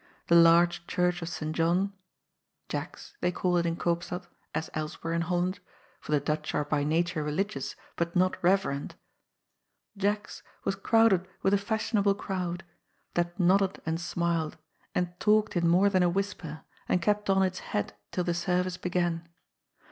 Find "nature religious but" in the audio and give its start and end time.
6.83-8.15